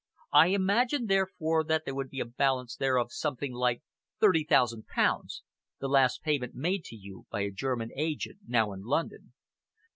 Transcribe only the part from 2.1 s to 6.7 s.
a balance there of something like thirty thousand pounds, the last payment